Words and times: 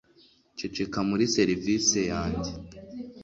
Ceceka 0.57 0.99
muri 1.09 1.23
serivisi 1.35 1.99
yanjye 2.11 2.51